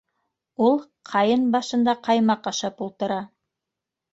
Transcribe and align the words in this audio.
Ул... 0.67 0.79
ҡайын 1.09 1.45
башында, 1.57 1.95
ҡаймаҡ 2.09 2.51
ашап 2.53 2.83
ултыра... 2.87 3.19